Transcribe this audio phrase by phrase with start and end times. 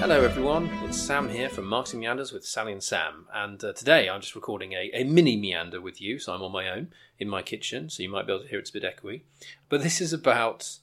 [0.00, 0.64] Hello, everyone.
[0.84, 3.26] It's Sam here from Marketing Meanders with Sally and Sam.
[3.34, 6.18] And uh, today I'm just recording a, a mini meander with you.
[6.18, 6.88] So I'm on my own
[7.18, 7.90] in my kitchen.
[7.90, 9.20] So you might be able to hear it's a bit echoey.
[9.68, 10.78] But this is about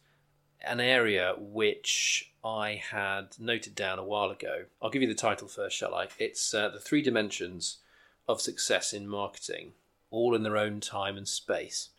[0.61, 4.65] an area which I had noted down a while ago.
[4.83, 6.09] I'll give you the title first, shall I?
[6.19, 7.77] It's uh, The Three Dimensions
[8.29, 9.71] of Success in Marketing,
[10.11, 11.89] all in their own time and space.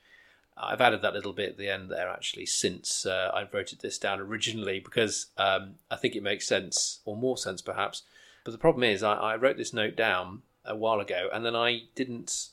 [0.60, 3.98] I've added that little bit at the end there actually since uh, I wrote this
[3.98, 8.02] down originally because um, I think it makes sense or more sense perhaps.
[8.44, 11.54] But the problem is I, I, wrote this note down a while ago and then
[11.54, 12.48] I didn't.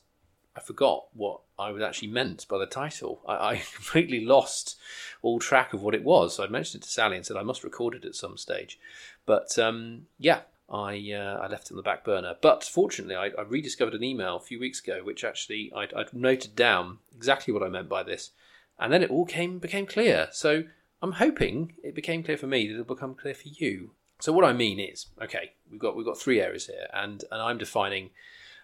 [0.58, 3.22] I forgot what I was actually meant by the title.
[3.28, 4.78] I, I completely lost
[5.22, 6.36] all track of what it was.
[6.36, 8.80] So I mentioned it to Sally and said I must record it at some stage.
[9.26, 12.36] But um, yeah, I uh, I left it on the back burner.
[12.42, 16.14] But fortunately, I, I, rediscovered an email a few weeks ago, which actually I'd, I'd,
[16.14, 18.32] noted down exactly what I meant by this,
[18.80, 20.28] and then it all came became clear.
[20.32, 20.64] So
[21.02, 23.92] I'm hoping it became clear for me that it'll become clear for you.
[24.20, 27.42] So what I mean is, okay, we've got we've got three areas here, and and
[27.42, 28.10] I'm defining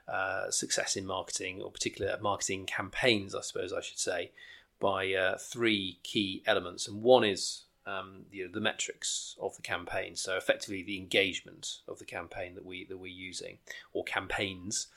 [0.08, 4.32] uh, success in marketing, or particular marketing campaigns, I suppose I should say,
[4.80, 9.62] by uh, three key elements, and one is um, you know, the metrics of the
[9.62, 10.16] campaign.
[10.16, 13.58] So effectively, the engagement of the campaign that we that we're using,
[13.94, 14.88] or campaigns.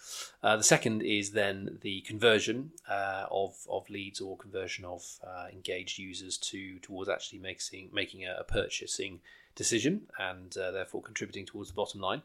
[0.43, 5.47] Uh, the second is then the conversion uh, of of leads or conversion of uh,
[5.53, 9.21] engaged users to towards actually making making a, a purchasing
[9.55, 12.23] decision and uh, therefore contributing towards the bottom line.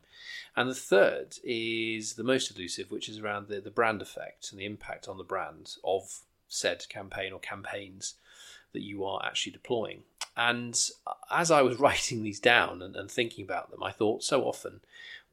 [0.55, 4.59] And the third is the most elusive, which is around the, the brand effect and
[4.59, 8.15] the impact on the brand of said campaign or campaigns
[8.73, 10.03] that you are actually deploying.
[10.39, 10.79] And
[11.29, 14.79] as I was writing these down and, and, thinking about them, I thought so often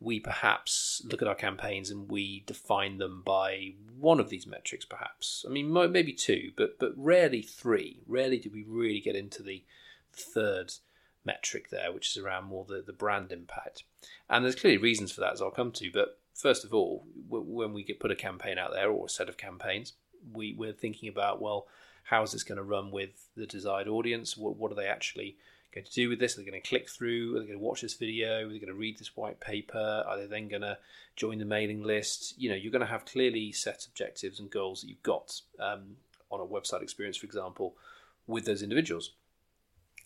[0.01, 4.84] we perhaps look at our campaigns and we define them by one of these metrics,
[4.84, 5.45] perhaps.
[5.49, 8.01] I mean, maybe two, but but rarely three.
[8.09, 9.62] Rarely do we really get into the
[10.12, 10.73] third
[11.25, 13.84] metric there, which is around more the, the brand impact.
[14.29, 15.91] And there's clearly reasons for that, as I'll come to.
[15.93, 19.28] But first of all, when we get put a campaign out there or a set
[19.28, 19.93] of campaigns,
[20.33, 21.69] we, we're thinking about, well,
[22.06, 24.37] how is this going to run with the desired audience?
[24.37, 25.37] What, what are they actually
[25.75, 26.34] going to do with this?
[26.34, 27.37] Are they going to click through?
[27.37, 28.47] Are they going to watch this video?
[28.47, 30.05] Are they going to read this white paper?
[30.06, 30.78] Are they then going to
[31.16, 32.34] join the mailing list?
[32.39, 35.97] You know, you're going to have clearly set objectives and goals that you've got um,
[36.31, 37.75] on a website experience, for example,
[38.28, 39.11] with those individuals.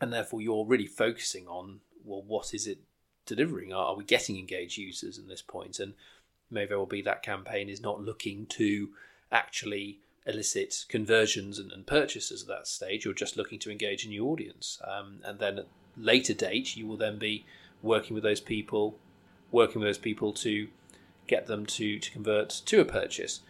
[0.00, 2.78] And therefore, you're really focusing on, well, what is it
[3.26, 3.74] delivering?
[3.74, 5.78] Are, are we getting engaged users at this point?
[5.78, 5.92] And
[6.50, 8.88] may very well be that campaign is not looking to
[9.30, 13.04] actually elicit conversions and, and, purchases at that stage.
[13.04, 14.80] You're just looking to engage a new audience.
[14.86, 15.66] Um, and then at
[15.96, 17.44] later date, you will then be
[17.82, 18.98] working with those people,
[19.50, 20.68] working with those people to
[21.26, 23.40] get them to, to convert to a purchase.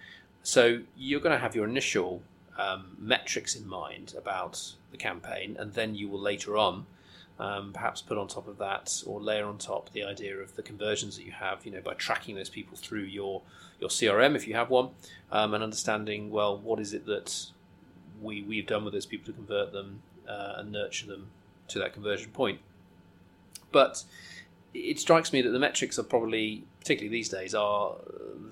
[0.43, 2.23] So you're going to have your initial
[2.59, 6.87] um, metrics in mind about the campaign, and then you will later on
[7.41, 10.63] um, perhaps put on top of that or layer on top the idea of the
[10.63, 13.43] conversions that you have, you know, by tracking those people through your
[13.81, 14.91] your CRM if you have one,
[15.33, 17.47] um, and understanding well what is it that
[18.21, 21.29] we we've done with those people to convert them uh, and nurture them
[21.69, 22.61] to that conversion point.
[23.73, 24.05] But
[24.75, 27.97] it strikes me that the metrics are probably, particularly these days, are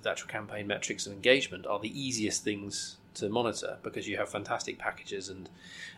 [0.02, 4.28] the actual campaign metrics and engagement are the easiest things to monitor because you have
[4.28, 5.48] fantastic packages and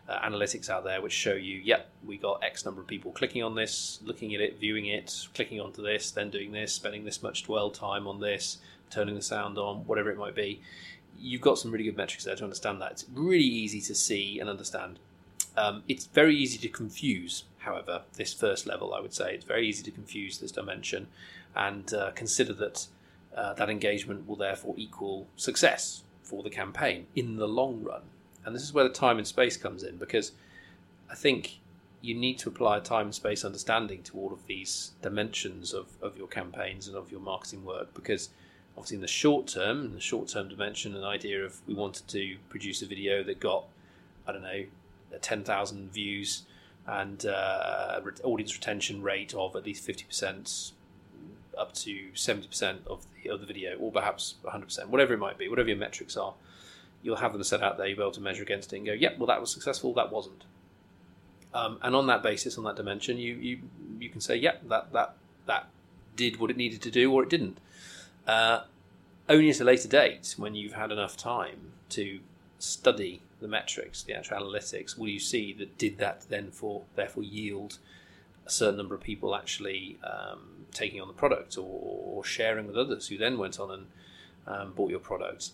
[0.08, 3.42] uh, analytics out there which show you, yep, we got X number of people clicking
[3.42, 7.22] on this, looking at it, viewing it, clicking onto this, then doing this, spending this
[7.22, 8.58] much dwell time on this,
[8.90, 10.60] turning the sound on, whatever it might be.
[11.18, 12.92] You've got some really good metrics there to understand that.
[12.92, 14.98] It's really easy to see and understand.
[15.56, 19.34] Um, it's very easy to confuse, however, this first level, I would say.
[19.34, 21.08] It's very easy to confuse this dimension
[21.54, 22.86] and uh, consider that
[23.36, 28.02] uh, that engagement will therefore equal success for the campaign in the long run.
[28.44, 30.30] And this is where the time and space comes in because
[31.10, 31.58] I think
[32.00, 35.88] you need to apply a time and space understanding to all of these dimensions of,
[36.00, 38.30] of your campaigns and of your marketing work because
[38.76, 42.06] obviously in the short term, in the short term dimension, an idea of we wanted
[42.06, 43.64] to produce a video that got,
[44.24, 44.64] I don't know,
[45.20, 46.44] 10,000 views
[46.86, 50.72] and uh, audience retention rate of at least 50%
[51.60, 55.48] up to 70% of the, of the video, or perhaps 100%, whatever it might be,
[55.48, 56.34] whatever your metrics are,
[57.02, 57.86] you'll have them set out there.
[57.86, 59.92] You'll be able to measure against it and go, yep, yeah, well, that was successful,
[59.94, 60.44] that wasn't.
[61.52, 63.58] Um, and on that basis, on that dimension, you, you,
[63.98, 65.14] you can say, yep, yeah, that, that,
[65.46, 65.68] that
[66.16, 67.58] did what it needed to do or it didn't.
[68.26, 68.62] Uh,
[69.28, 72.20] only at a later date, when you've had enough time to
[72.58, 77.22] study the metrics, the actual analytics, will you see that did that then for therefore
[77.22, 77.78] yield
[78.50, 82.76] a certain number of people actually um, taking on the product or, or, sharing with
[82.76, 83.86] others who then went on and
[84.46, 85.50] um, bought your product.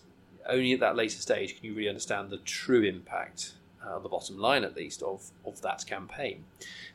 [0.49, 3.53] Only at that later stage can you really understand the true impact,
[3.85, 6.45] uh, the bottom line at least, of, of that campaign.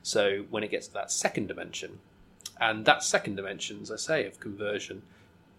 [0.02, 2.00] So when it gets to that second dimension,
[2.60, 5.02] and that second dimension, as I say, of conversion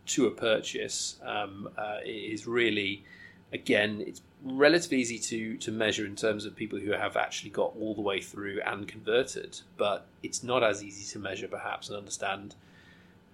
[0.07, 3.03] to a purchase um, uh, is really,
[3.51, 7.73] again, it's relatively easy to to measure in terms of people who have actually got
[7.79, 11.97] all the way through and converted, but it's not as easy to measure perhaps and
[11.97, 12.55] understand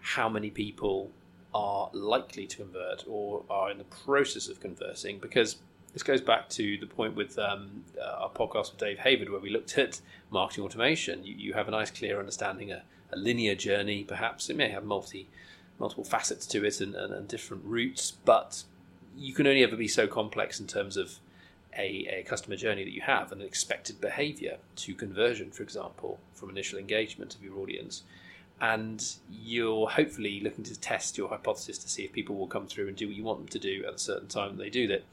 [0.02, 1.12] how many people
[1.54, 5.58] are likely to convert or are in the process of converting because
[5.94, 9.40] this goes back to the point with um, uh, our podcast with Dave Hayward, where
[9.40, 11.24] we looked at marketing automation.
[11.24, 14.04] You, you have a nice, clear understanding, a, a, linear journey.
[14.04, 15.28] Perhaps it may have multi,
[15.80, 18.64] multiple facets to it and, and, and different routes, but
[19.16, 21.20] you can only ever be so complex in terms of
[21.78, 26.20] a, a customer journey that you have and an expected behavior to conversion, for example,
[26.34, 28.04] from initial engagement of your audience.
[28.62, 32.88] And you're hopefully looking to test your hypothesis to see if people will come through
[32.88, 35.04] and do what you want them to do at a certain time they do that.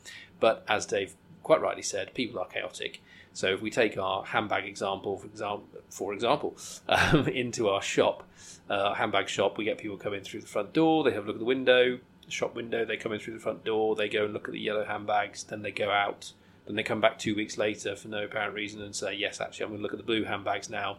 [0.40, 3.00] But as Dave quite rightly said, people are chaotic.
[3.32, 6.56] So if we take our handbag example, for example, for example,
[6.88, 8.24] um, into our shop,
[8.68, 11.04] uh, handbag shop, we get people coming through the front door.
[11.04, 12.84] They have a look at the window shop window.
[12.84, 13.94] They come in through the front door.
[13.94, 15.44] They go and look at the yellow handbags.
[15.44, 16.32] Then they go out.
[16.66, 19.64] Then they come back two weeks later for no apparent reason and say, "Yes, actually,
[19.64, 20.98] I'm going to look at the blue handbags now,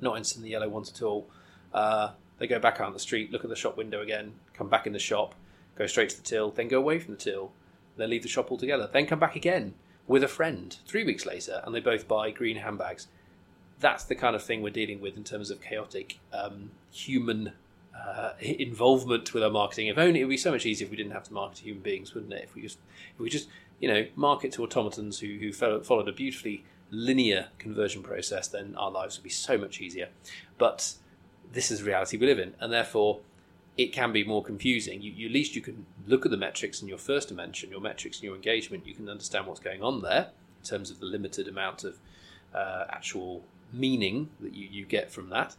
[0.00, 1.28] not interested in the yellow ones at all."
[1.72, 4.68] Uh, they go back out on the street, look at the shop window again, come
[4.68, 5.34] back in the shop,
[5.76, 7.52] go straight to the till, then go away from the till,
[7.96, 9.74] then leave the shop altogether, then come back again
[10.06, 13.08] with a friend three weeks later, and they both buy green handbags.
[13.80, 17.52] That's the kind of thing we're dealing with in terms of chaotic um, human
[17.96, 19.88] uh, involvement with our marketing.
[19.88, 21.64] If only it would be so much easier if we didn't have to market to
[21.64, 22.44] human beings, wouldn't it?
[22.44, 22.78] If we just,
[23.14, 23.48] if we just,
[23.80, 28.90] you know, market to automatons who who followed a beautifully linear conversion process, then our
[28.90, 30.08] lives would be so much easier.
[30.56, 30.94] But
[31.52, 33.20] this is reality we live in, and therefore
[33.76, 35.00] it can be more confusing.
[35.00, 37.80] You, you, at least you can look at the metrics in your first dimension, your
[37.80, 38.86] metrics and your engagement.
[38.86, 40.30] You can understand what's going on there
[40.60, 41.98] in terms of the limited amount of
[42.52, 45.56] uh, actual meaning that you, you get from that.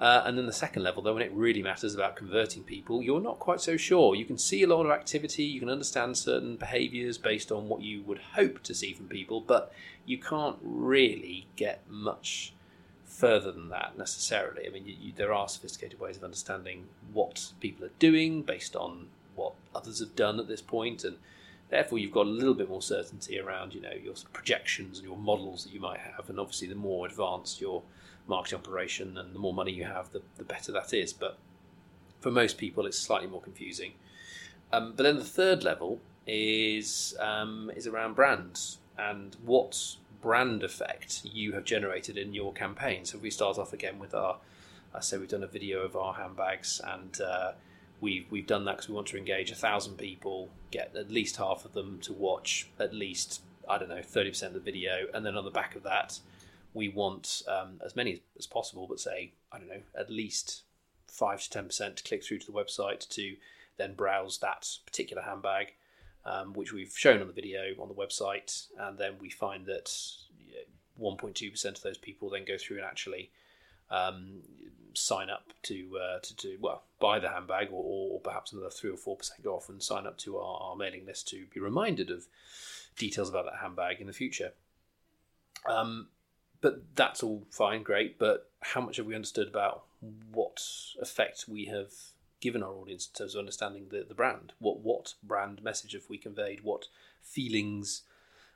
[0.00, 3.20] Uh, and then the second level, though, when it really matters about converting people, you're
[3.20, 4.16] not quite so sure.
[4.16, 7.82] You can see a lot of activity, you can understand certain behaviors based on what
[7.82, 9.72] you would hope to see from people, but
[10.04, 12.52] you can't really get much
[13.04, 14.66] further than that necessarily.
[14.66, 18.74] I mean, you, you, there are sophisticated ways of understanding what people are doing based
[18.74, 19.06] on
[19.36, 21.18] what others have done at this point, and
[21.72, 25.16] therefore you've got a little bit more certainty around, you know, your projections and your
[25.16, 27.82] models that you might have, and obviously the more advanced your
[28.28, 31.14] marketing operation and the more money you have, the, the better that is.
[31.14, 31.38] But
[32.20, 33.92] for most people, it's slightly more confusing.
[34.70, 41.22] Um, but then the third level is um, is around brands and what brand effect
[41.24, 43.06] you have generated in your campaign.
[43.06, 44.36] So if we start off again with our,
[44.94, 47.52] I say we've done a video of our handbags and uh,
[48.02, 51.36] we've we've done that because we want to engage a thousand people, get at least
[51.36, 55.06] half of them to watch at least I don't know thirty percent of the video,
[55.14, 56.18] and then on the back of that
[56.74, 60.62] we want um, as many as possible, but say, I don't know, at least
[61.08, 63.36] 5 to 10% to click through to the website to
[63.76, 65.74] then browse that particular handbag,
[66.24, 68.68] um, which we've shown on the video on the website.
[68.78, 69.86] And then we find that
[71.00, 73.30] 1.2% of those people then go through and actually
[73.92, 74.40] um,
[74.94, 77.84] sign up to, uh, to, well, buy the handbag, or,
[78.14, 81.06] or, perhaps another 3 or 4% go off and sign up to our, our mailing
[81.06, 82.26] list to be reminded of
[82.96, 84.52] details about that handbag in the future.
[85.66, 86.08] Um,
[86.60, 88.18] but that's all fine, great.
[88.18, 89.84] But how much have we understood about
[90.32, 90.62] what
[91.00, 91.92] effect we have
[92.40, 94.52] given our audience in terms of understanding the, the brand?
[94.58, 96.62] What what brand message have we conveyed?
[96.62, 96.86] What
[97.20, 98.02] feelings,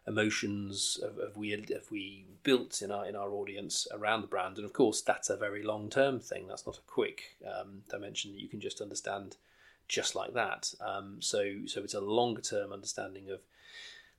[0.06, 4.56] emotions have, have we have we built in our in our audience around the brand?
[4.56, 6.46] And of course, that's a very long term thing.
[6.48, 9.36] That's not a quick um, dimension that you can just understand
[9.88, 10.74] just like that.
[10.80, 13.40] Um, so so it's a longer term understanding of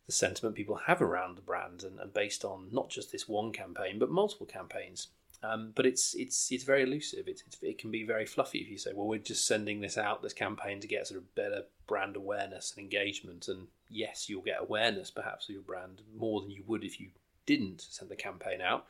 [0.05, 3.51] the sentiment people have around the brand and, and based on not just this one
[3.51, 5.07] campaign but multiple campaigns.
[5.43, 7.27] Um, but it's it's it's very elusive.
[7.27, 10.23] It, it, can be very fluffy if you say, well, we're just sending this out,
[10.23, 13.47] this campaign to get sort of better brand awareness and engagement.
[13.47, 17.09] And yes, you'll get awareness perhaps of your brand more than you would if you
[17.45, 18.85] didn't send the campaign out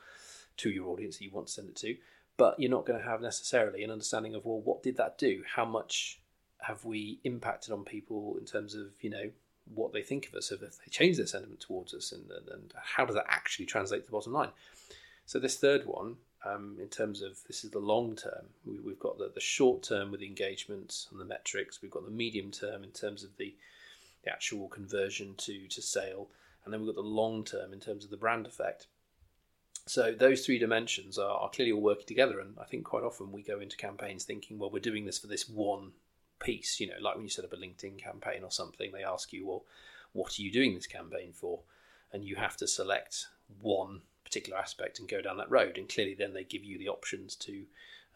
[0.58, 1.98] to your audience that you want to send it to.
[2.38, 5.44] But you're not going to have necessarily an understanding of well, what did that do?
[5.56, 6.22] How much
[6.62, 9.32] have we impacted on people in terms of you know
[9.74, 12.74] what they think of us, if they change their sentiment towards us, and, and, and
[12.82, 14.52] how does that actually translate to the bottom line?
[15.26, 18.48] So this third one, um, in terms of this is the long term.
[18.66, 21.82] We, have got the, the short term with the engagement and the metrics.
[21.82, 23.56] We've got the medium term in terms of the,
[24.24, 26.30] the actual conversion to to sale,
[26.64, 28.88] and then we've got the long term in terms of the brand effect.
[29.86, 33.32] So those three dimensions are, are clearly all working together, and I think quite often
[33.32, 35.94] we go into campaigns thinking, well, we're doing this for this one
[36.40, 36.80] piece.
[36.80, 39.48] You know, like when you set up a LinkedIn campaign or something, they ask you,
[39.48, 39.64] well,
[40.12, 41.62] what are you doing this campaign for?
[42.12, 43.28] And you have to select
[43.62, 45.78] one particular aspect and go down that road.
[45.78, 47.64] And clearly, then they give you the options to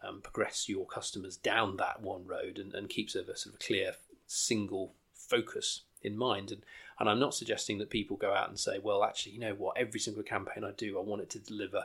[0.06, 3.94] um, progress your customers down that one road and, and keeps a, sort of clear
[4.26, 6.50] single focus in mind.
[6.50, 6.62] And,
[6.98, 9.78] and I'm not suggesting that people go out and say, well, actually, you know what,
[9.78, 11.84] every single campaign I do, I want it to deliver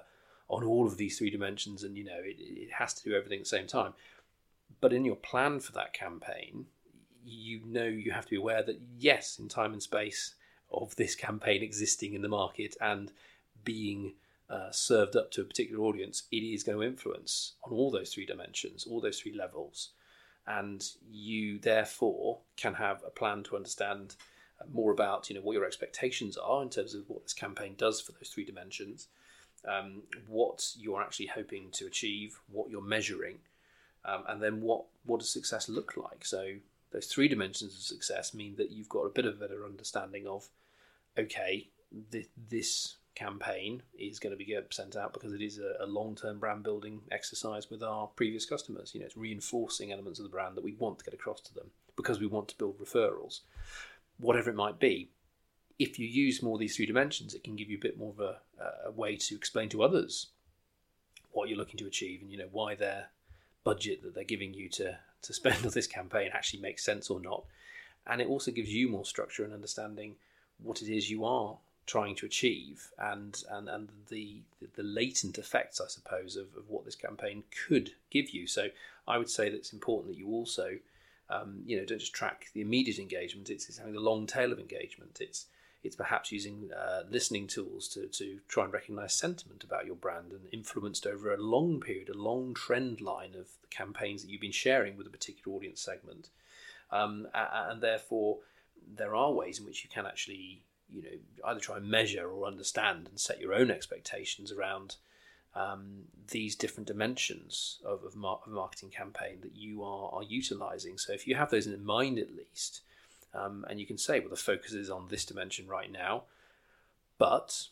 [0.50, 3.40] on all of these three dimensions and, you know, it, it has to do everything
[3.40, 3.94] at the same time.
[4.82, 6.66] But in your plan for that campaign,
[7.24, 10.36] you know you have to be aware that, yes, in time and space
[10.72, 13.12] of this campaign existing in the market and
[13.68, 14.14] being
[14.50, 18.14] uh, served up to a particular audience, it is going to influence on all those
[18.14, 19.90] three dimensions, all those three levels.
[20.48, 20.82] And
[21.12, 24.16] you therefore can have a plan to understand
[24.62, 27.76] uh, more about you know what your expectations are in terms of what this campaign
[27.78, 29.08] does for those three dimensions,
[29.68, 33.40] um, what you're actually hoping to achieve, what you're measuring,
[34.06, 36.24] um, and then what what does success look like.
[36.24, 36.54] So
[36.92, 40.26] those three dimensions of success mean that you've got a bit of a better understanding
[40.26, 40.48] of
[41.18, 41.68] okay,
[42.14, 46.38] th- this campaign is going to be sent out because it is a, a long-term
[46.38, 48.94] brand building exercise with our previous customers.
[48.94, 51.54] You know, it's reinforcing elements of the brand that we want to get across to
[51.54, 53.40] them because we want to build referrals,
[54.20, 55.10] whatever it might be.
[55.80, 58.12] If you use more of these three dimensions, it can give you a bit more
[58.12, 58.38] of a,
[58.86, 60.28] a way to explain to others
[61.32, 63.08] what you're looking to achieve and you know why their
[63.64, 67.20] budget that they're giving you to to spend on this campaign actually makes sense or
[67.20, 67.46] not.
[68.06, 70.16] And it also gives you more structure and understanding
[70.62, 74.42] what it is you are trying to achieve and and, and the
[74.76, 78.68] the latent effects I suppose of, of what this campaign could give you so
[79.08, 80.78] I would say that it's important that you also
[81.30, 84.52] um, you know don't just track the immediate engagement it's, it's having the long tail
[84.52, 85.48] of engagement it's
[85.84, 90.32] it's perhaps using uh, listening tools to, to try and recognize sentiment about your brand
[90.32, 94.42] and influenced over a long period, a long trend line of the campaigns that you've
[94.42, 96.30] been sharing with a particular audience segment.
[96.92, 98.40] Um, and therefore,
[98.96, 101.10] there are ways in which you can actually you know
[101.46, 104.96] either try and measure or understand and set your own expectations around
[105.56, 110.98] um, these different dimensions of, of, mar- of, marketing campaign that you are, are utilizing.
[110.98, 112.82] So if you have those in mind at least,
[113.34, 116.24] um, and you can say, well, the focus is on this dimension right now,
[117.18, 117.68] but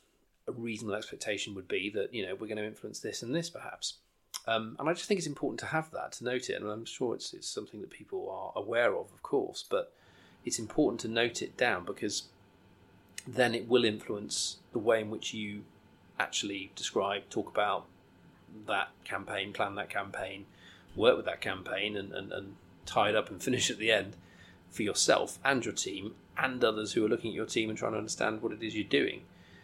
[0.47, 3.49] a reasonable expectation would be that you know we're going to influence this and this
[3.49, 3.95] perhaps.
[4.47, 6.85] Um, and I just think it's important to have that, to note it, and I'm
[6.85, 9.91] sure it's, it's something that people are aware of, of course, but
[10.43, 12.23] it's important to note it down because
[13.27, 15.63] then it will influence the way in which you
[16.19, 17.85] actually describe, talk about
[18.67, 20.45] that campaign, plan that campaign,
[20.95, 22.55] work with that campaign, and, and, and
[22.85, 24.15] tie it up and finish at the end
[24.69, 27.93] for yourself and your team and others who are looking at your team and trying
[27.93, 29.21] to understand what it is you're doing.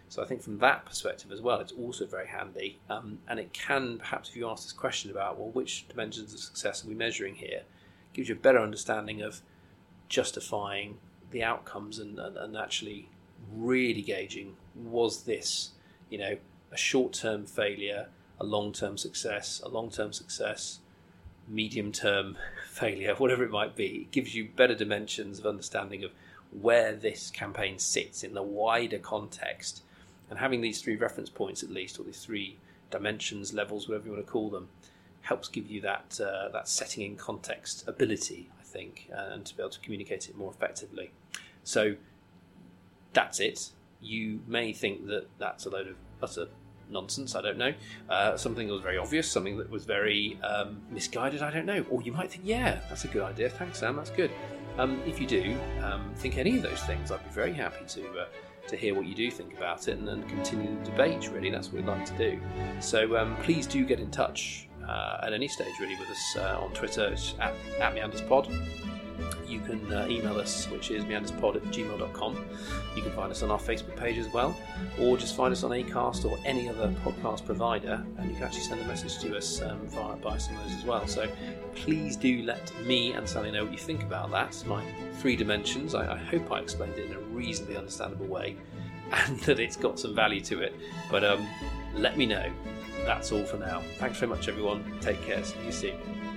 [0.07, 2.79] So I think from that perspective as well, it's also very handy.
[2.89, 6.39] Um, and it can, perhaps, if you ask this question about, well, which dimensions of
[6.39, 7.61] success are we measuring here,
[8.13, 9.41] gives you a better understanding of
[10.09, 10.97] justifying
[11.31, 13.07] the outcomes and, and, and actually
[13.55, 15.71] really gauging was this,
[16.09, 16.37] you know,
[16.71, 18.07] a short term failure,
[18.39, 20.79] a long term success, a long term success,
[21.47, 22.37] medium term
[22.69, 23.85] failure, whatever it might be.
[23.85, 26.11] It gives you better dimensions of understanding of
[26.51, 29.83] where this campaign sits in the wider context.
[30.29, 32.57] And having these three reference points, at least, or these three
[32.89, 34.69] dimensions, levels, whatever you want to call them,
[35.21, 39.55] helps give you that uh, that setting in context ability, I think, uh, and to
[39.55, 41.11] be able to communicate it more effectively.
[41.63, 41.95] So
[43.13, 43.71] that's it.
[44.01, 46.47] You may think that that's a load of utter
[46.89, 47.35] nonsense.
[47.35, 47.73] I don't know.
[48.09, 51.41] Uh, something that was very obvious, something that was very um, misguided.
[51.41, 51.85] I don't know.
[51.89, 53.49] Or you might think, yeah, that's a good idea.
[53.49, 53.95] Thanks, Sam.
[53.95, 54.31] That's good.
[54.77, 58.19] Um, if you do um, think any of those things, I'd be very happy to
[58.19, 58.25] uh,
[58.67, 61.29] to hear what you do think about it and then continue the debate.
[61.31, 62.39] Really, that's what we'd like to do.
[62.79, 66.59] So um, please do get in touch uh, at any stage, really, with us uh,
[66.61, 68.90] on Twitter at, at MeandersPod
[69.51, 72.45] you can uh, email us, which is meanderspod at gmail.com.
[72.95, 74.57] You can find us on our Facebook page as well,
[74.99, 78.61] or just find us on Acast or any other podcast provider, and you can actually
[78.61, 81.05] send a message to us um, via by some of those as well.
[81.07, 81.29] So
[81.75, 84.63] please do let me and Sally know what you think about that.
[84.65, 84.83] My
[85.19, 85.95] three dimensions.
[85.95, 88.55] I, I hope I explained it in a reasonably understandable way,
[89.11, 90.73] and that it's got some value to it.
[91.09, 91.47] But um,
[91.95, 92.51] let me know.
[93.05, 93.81] That's all for now.
[93.97, 94.83] Thanks very much, everyone.
[95.01, 95.43] Take care.
[95.43, 96.30] See you soon.